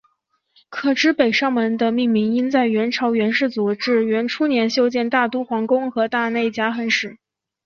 [0.71, 7.19] 可知北上门的命名应在元朝元世祖至元初年修建大都皇宫和大内夹垣时。